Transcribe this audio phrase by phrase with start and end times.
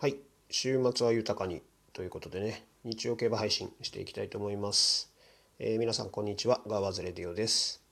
[0.00, 0.16] はい、
[0.48, 1.60] 週末は豊かに
[1.92, 5.12] ということでね、日曜競馬配信していきたいと思います。
[5.58, 7.82] えー皆さんこんにちは、ガーワズレディオです。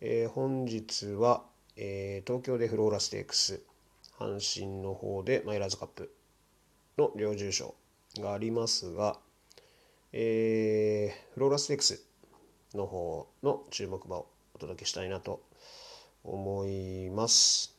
[0.00, 1.44] えー本日は、
[1.76, 3.62] えー東京でフローラステークス、
[4.18, 6.12] 阪神の方でマイラーズカップ
[6.98, 7.76] の両重賞
[8.18, 9.16] がありますが、
[10.12, 12.04] えーフローラステークス
[12.74, 15.44] の方の注目馬をお届けしたいなと
[16.24, 17.75] 思います。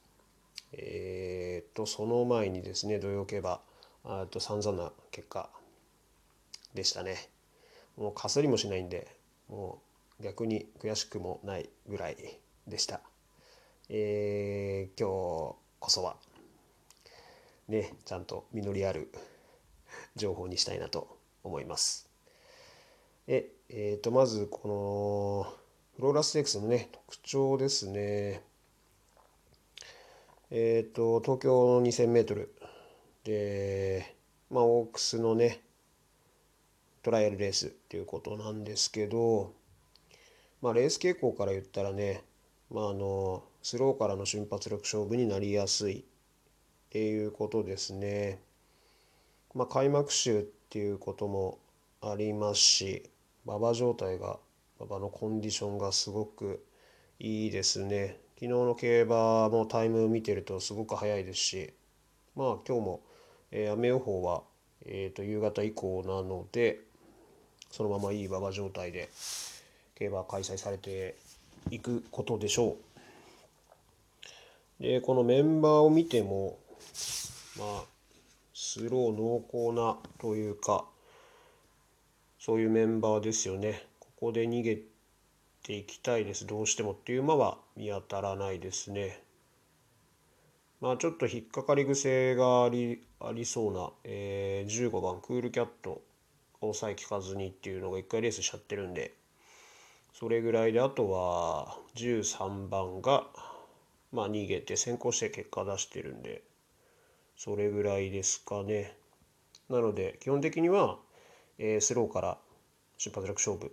[0.73, 3.61] えー、とその前にですね土曜競馬
[4.03, 5.49] あと散々な結果
[6.73, 7.29] でしたね。
[7.97, 9.07] もうかすりもしないんで
[9.49, 9.81] も
[10.19, 12.17] う逆に悔しくもないぐらい
[12.67, 13.01] でした。
[13.89, 15.07] えー、今
[15.53, 16.17] 日こそは
[17.67, 19.11] ねちゃんと実りある
[20.15, 22.09] 情報にしたいなと思います。
[23.27, 25.53] ええー、とまずこの
[25.95, 28.41] フローラステークスのね特徴ですね。
[30.49, 32.47] えっ、と東京の 2000m
[33.25, 34.15] で
[34.49, 35.61] まあオークスのね
[37.03, 39.53] トライアルレースっていうことなんですけど
[40.61, 42.23] まあレース傾向から言ったらね
[42.71, 46.03] まああのスローからの瞬発力勝負になりやすいっ
[46.91, 48.39] ていうことですね。
[49.53, 51.59] まあ開幕週っていうことも
[52.01, 53.09] ありますし
[53.45, 54.39] 馬場状態が
[54.79, 56.63] 馬場のコンディションがすごく
[57.19, 58.17] いいですね。
[58.39, 61.73] 昨日の競馬もタイム見てるとすごく早いですし
[62.35, 63.01] まあ今日も、
[63.49, 64.43] え雨予報は、
[64.85, 66.81] えー、と夕方以降なので
[67.71, 69.09] そのままいい馬場状態で
[69.95, 71.15] 競馬開催されて
[71.71, 72.77] いくことでしょ
[74.79, 74.83] う。
[74.83, 76.59] でこのメンバーを見ても
[77.57, 77.83] まあ
[78.53, 80.85] スロー濃厚なというか
[82.39, 83.87] そういうメンバーですよね。
[83.99, 84.79] ここで逃げ
[85.67, 89.21] ていきたいですどうしてもっていう馬は見当たらないですね。
[90.79, 96.01] まあちょっと引っかかり癖がありありそうな、えー15番クールキャット
[96.61, 99.13] 抑え効かずにっていうのが1回レースしちゃってるんで
[100.13, 103.25] それぐらいであとは13番が
[104.13, 106.43] まあ逃げて先行して結果出してるんで
[107.35, 108.95] それぐらいですかね。
[109.69, 110.97] なので基本的には、
[111.57, 112.37] えースローから
[112.97, 113.69] 出発力勝負っ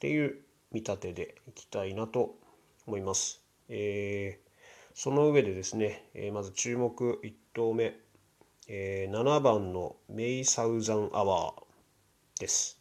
[0.00, 0.34] ていう
[0.72, 2.34] 見立てでいきたいなと
[2.86, 3.42] 思います。
[3.68, 4.52] えー
[4.94, 7.94] その上でですね、えーまず注目1頭目、
[8.68, 12.78] えー7番のメイサウザンアワーです。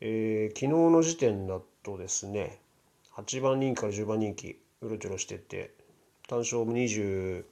[0.00, 2.60] えー昨日の時点だとですね、
[3.16, 5.72] 8番人気から10番人気うろちょろしてて、
[6.28, 7.44] 単勝も23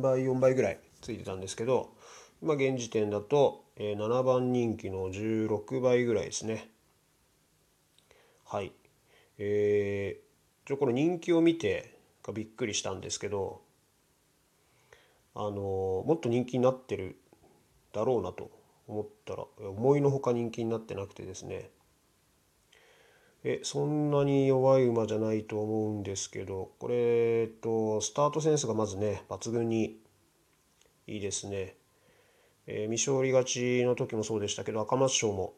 [0.00, 1.90] 倍、4倍ぐらいついてたんですけど、
[2.42, 6.68] 今現時点だと、えー7番人気の16倍ぐらいですね。
[8.46, 8.72] はい。
[9.38, 13.60] えー、ちょこの人気を見てがびっくりしたんですけど、
[15.34, 17.16] あのもっと人気になってる
[17.92, 18.50] だろうなと
[18.86, 21.70] 思ったら思いのほか人気になってなくてですね
[23.44, 29.98] えそんなに弱い馬じゃないと思うんですけどこれ、えっと、スタートセンスがまずね抜群に
[31.06, 31.74] いいですね。
[32.66, 35.54] えー未勝利勝ちの時もそうでしたけど赤松賞も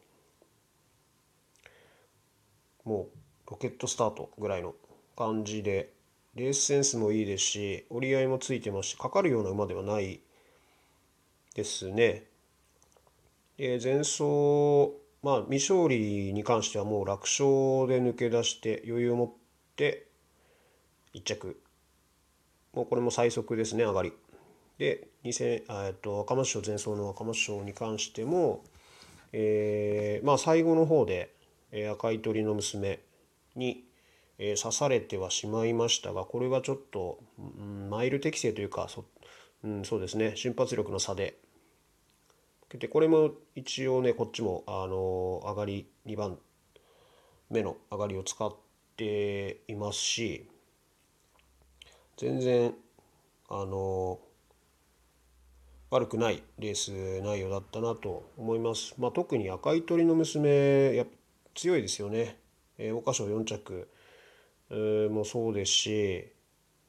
[2.89, 3.07] も
[3.47, 4.73] うロケットスタートぐらいの
[5.15, 5.93] 感じで
[6.33, 10.21] レースセンスもいいですし折り合いもついてますしかかるような馬ではない
[11.53, 12.23] ですね。
[13.57, 14.23] で前走
[15.21, 17.45] まあ未勝利に関してはもう楽勝
[17.87, 19.29] で抜け出して余裕を持っ
[19.75, 20.07] て
[21.13, 21.61] 1着
[22.73, 24.13] もうこれも最速ですね上がり。
[24.79, 28.63] で2000えっと赤松賞前走の赤松賞に関しても、
[29.31, 31.35] えーまあ最後の方で、
[31.71, 32.99] え赤い鳥の娘
[33.55, 33.83] に、
[34.37, 39.03] え刺されてはしまいましたがこれはちょっと、うん、マイル適正というかそ,、
[39.63, 41.35] うん、そうですね瞬発力の差で
[42.69, 46.37] でこれも一応ねこっちも、あの上がり2番
[47.49, 48.55] 目の上がりを使っ
[48.95, 50.47] ていますし
[52.17, 52.75] 全然
[53.49, 54.19] あの
[55.89, 56.91] 悪くないレース
[57.23, 58.93] 内容だったなと思います。
[58.99, 61.05] まあ、特に赤い鳥の娘や
[61.59, 62.37] 強いですよね。
[62.77, 63.89] えー、桜花賞4着、
[64.69, 66.31] えーもそうですし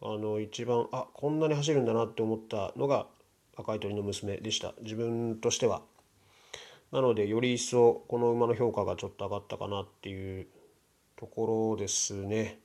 [0.01, 3.09] あの一番あこんなに走るんだなって思ったのが
[3.57, 5.83] 赤い鳥の娘でした自分としては。
[6.93, 10.47] なのでより一層この馬の評価がちょっと上がったかなっていう
[11.17, 12.45] ところですね。
[12.45, 12.57] やっ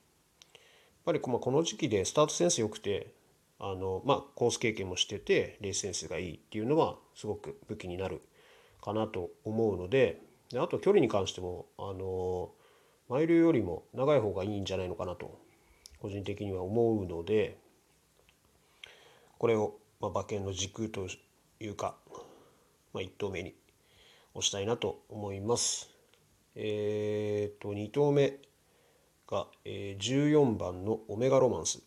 [1.05, 3.13] ぱりこまあこの時期でスタートセンス良くて
[3.57, 8.21] あのまあコース経験もしててレースセンスがいいっていうのはすごく武器になる
[8.79, 12.51] かなと思うのでであと距離に関してもあの
[13.09, 15.39] マイルよりも長い方がいいんじゃないのかなと
[15.99, 17.57] 個人的には思うので
[19.37, 21.07] これを、まあ、馬券の軸と
[21.59, 21.95] いうか、
[22.93, 23.53] まあ、1投目に
[24.33, 25.89] 押したいなと思います。
[26.55, 28.39] えっ、と2投目
[29.27, 31.81] が、えー、14番のオメガロマンス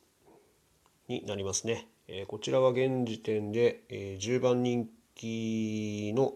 [1.09, 1.89] になりますね。
[2.07, 6.35] えー、こちらは現時点で、えー、10番人気の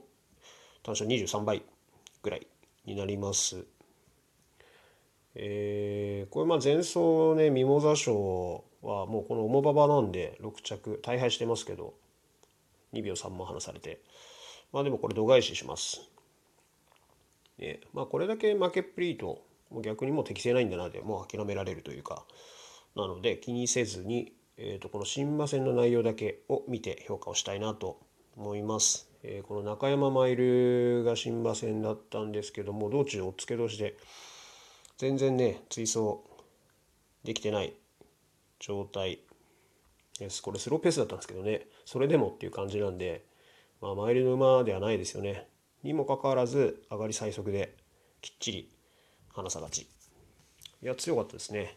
[0.83, 1.63] 単勝23倍
[2.23, 2.47] ぐらい
[2.85, 3.65] になります。
[5.35, 11.95] えー、これまあ前走ねミモザ賞はもうこの重馬場なんで6着大敗してますけど
[12.93, 14.01] 2秒3も離されて
[14.73, 16.01] まあでもこれ度外視します。
[17.59, 19.43] ね、まあこれだけ負けっぷりと
[19.83, 22.25] 逆にもう適正ないんだなでもう諦められるというか
[22.95, 27.99] なので気にせずに、えー、とこの新馬戦の内容だけを見て評価をしたいなと
[28.37, 29.12] 思います。
[29.25, 33.97] えー、この中山マイルが新馬戦だったんですけども道中おっつけ同士で
[34.99, 36.19] 全然ね追走
[37.25, 37.75] できてない
[38.59, 39.21] 状態
[40.19, 40.43] です。
[40.43, 41.67] これスローペースだったんですけどね。
[41.85, 43.25] それでもっていう感じなんで、
[43.81, 45.49] まあ、マイルの馬ではないですよね。
[45.83, 47.77] にもかかわらず上がり最速で
[48.21, 48.71] きっちり
[49.33, 49.83] 花さがち。
[49.83, 51.77] いや強かったですね。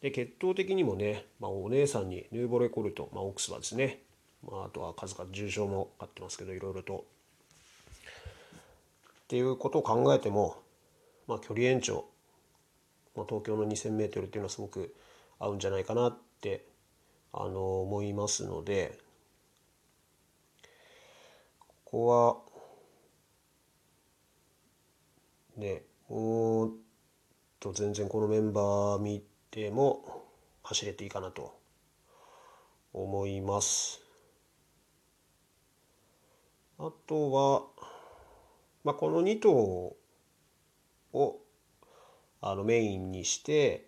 [0.00, 4.02] で血統的にもね、まあ、お姉さんにヌーボレコルト、まあ、オックスはですね、
[4.46, 7.04] まあ、あとは数々重賞もあってますけどいろいろと
[9.22, 10.56] っていうことを考えても、
[11.26, 12.06] まあ、距離延長、
[13.14, 14.94] まあ、東京の 2,000m っていうのはすごく
[15.38, 16.64] 合うんじゃないかなって
[17.32, 18.98] あの思いますので
[21.58, 22.36] ここは
[25.56, 26.70] ねもっ
[27.60, 30.24] と全然このメンバー見ても
[30.62, 31.54] 走れていいかなと
[32.92, 34.07] 思います。
[36.78, 37.62] あとは、
[38.84, 39.96] まあ、この2頭
[41.12, 41.38] を
[42.40, 43.86] あのメインにして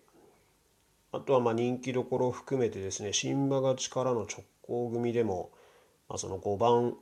[1.13, 5.51] あとはまあ人気どころを含めてですね新馬が力の直行組でも、
[6.09, 6.95] まあ、その5番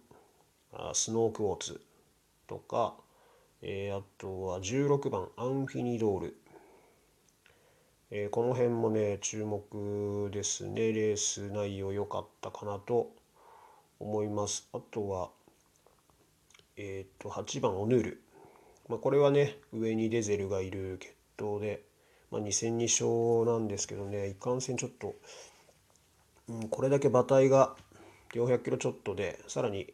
[0.94, 1.82] スノークウォーツ
[2.48, 2.94] とか、
[3.62, 6.38] えー、あとは16番アンフィニドール、
[8.12, 10.92] えー、この辺もね注目ですね。
[10.92, 13.12] レース内容良かったかなと
[14.00, 14.68] 思います。
[14.74, 15.30] あとは
[16.80, 18.22] えっ、ー、と8番オヌール、
[18.88, 21.84] まあ、これはね上にデゼルがいる決闘で
[22.32, 25.16] まあ、2戦2勝なんですけどねいかんせんちょっと、
[26.48, 27.76] うん、これだけ馬体が
[28.36, 29.92] 400キロちょっとでさらに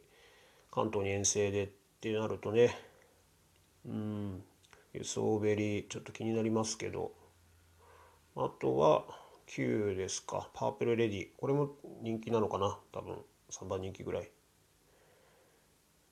[0.69, 1.69] 関東に遠征でっ
[2.01, 2.77] てなるとね
[3.85, 4.43] うん
[4.93, 7.11] 輸送減りちょっと気になりますけど。
[8.37, 9.05] あとは
[9.47, 10.49] 9ですか。
[10.53, 11.69] パープルレディこれも
[12.01, 13.17] 人気なのかな多分。
[13.49, 14.29] 3番人気ぐらい。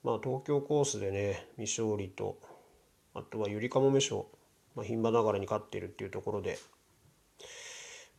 [0.03, 2.37] まあ東京コースでね未勝利と
[3.13, 4.27] あとはゆりかもめ賞
[4.75, 6.57] まあ、牝馬ながらに勝っているっていうところで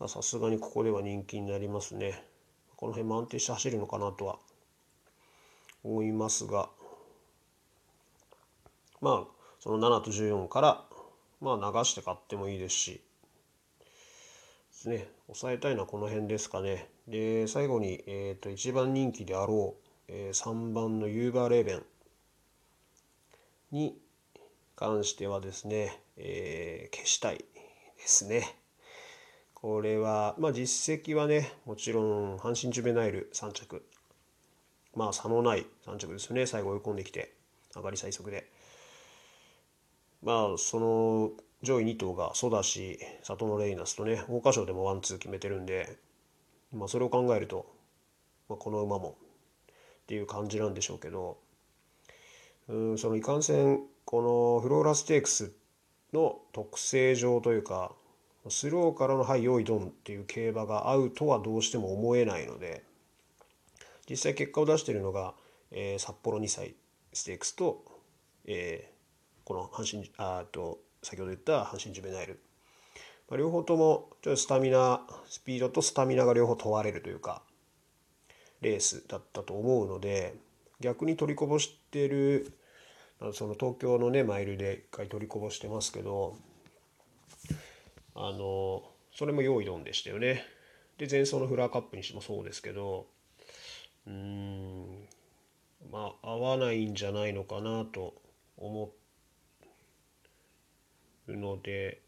[0.06, 2.24] さすがにここでは人気になりますね。
[2.76, 4.38] この辺も安定して走るのかなとは
[5.82, 6.68] 思いますが。
[9.00, 10.84] まあその7と14から
[11.40, 13.00] まあ流して買ってもいいですしで
[14.72, 15.08] すね。
[15.26, 16.90] 抑えたいのはこの辺ですかね。
[17.06, 21.82] で最後に、えー、と一番人気であろう、えー、3番のユーバーレーベン
[23.72, 23.98] に
[24.76, 27.44] 関してはですね、えー、消したいで
[27.98, 28.56] すね。
[29.54, 33.82] これは、まあ実績はね、もちろん阪神ジュベナイル3着。
[34.94, 37.34] まあ差のない3着ですよね、最後追い込んできて、
[37.74, 38.50] 上がり最速で。
[40.22, 41.32] まあその
[41.62, 45.96] 上位2頭がソダシ、サトノレイナスとね、桜花賞でもワンツー決めてるんで、
[46.72, 47.66] まあそれを考えると、
[48.50, 49.16] まあ、この馬も
[50.04, 51.38] っていう感じなんでしょうけど、
[52.68, 55.52] うんそのいかんせんこのフローラステークス
[56.12, 57.92] の特性上というか
[58.48, 62.84] スローからの「はい用意ドン」っていう競馬が合うとはどうしても思えないので
[64.08, 65.34] 実際結果を出しているのが、
[65.70, 66.74] えー、札幌2歳
[67.12, 67.84] ステークスと、
[68.44, 72.40] えー、この阪神あと先ほど言った阪神ジュベナイル、
[73.28, 77.42] まあ、両方ともちょっとスタミナスピードとスタミナが両方問われるというか
[78.64, 80.34] レースだったと思うので
[80.80, 82.52] 逆に取りこぼしてる
[83.32, 86.36] その東京のねマイルで一回取りこぼしてますけど
[88.16, 90.44] あのそれも用意ドンでしたよね。
[90.98, 93.06] で前走のフラーカップにしてもそうですけど
[94.06, 95.08] うーん
[95.90, 98.14] まあ合わないんじゃないのかなと
[98.56, 98.90] 思
[101.26, 102.00] うので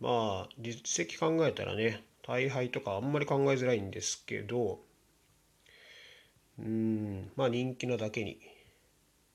[0.00, 4.80] まあ実績考えたらね大敗とかあんまり考えづらいんですけど
[6.58, 8.38] うんまあ人気なだけに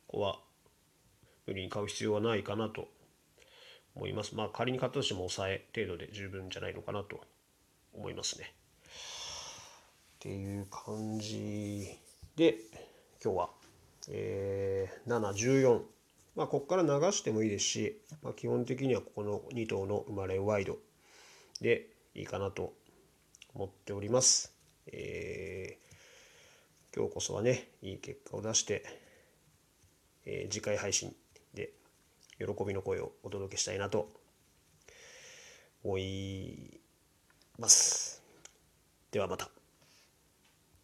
[0.08, 0.40] ここは
[1.46, 2.88] 無理に買う必要はないかなと
[3.96, 4.36] 思います。
[4.36, 7.22] まあ仮に買ったとしても抑え程度で十分じゃないのかなと
[7.94, 8.54] 思いますね。
[8.86, 11.88] っていう感じ
[12.36, 12.58] で
[13.24, 13.50] 今日は、
[14.10, 15.82] えー、714
[16.36, 20.78] まあここから流してもいいですし、まあ、基本的にはここの2頭の生まれワイド
[21.62, 22.74] でいいかなと
[23.56, 24.54] 思っております。
[24.88, 25.87] えー、
[26.98, 28.84] 今日こそはねいい結果を出して、
[30.25, 31.16] えー、次回配信
[31.54, 31.70] で
[32.39, 34.10] 喜びの声をお届けしたいなと
[35.84, 36.82] 思い
[37.60, 38.24] ます。
[39.12, 39.57] ではまた。